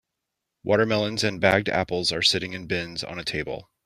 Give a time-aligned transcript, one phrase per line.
[0.63, 3.69] Watermelons and bagged apples are sitting in bins on a table.